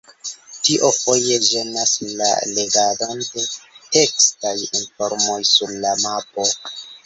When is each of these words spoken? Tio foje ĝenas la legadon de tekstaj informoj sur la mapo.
Tio 0.67 0.87
foje 0.95 1.37
ĝenas 1.47 1.93
la 2.23 2.31
legadon 2.55 3.23
de 3.27 3.45
tekstaj 3.99 4.57
informoj 4.83 5.41
sur 5.55 5.79
la 5.89 5.97
mapo. 6.09 6.53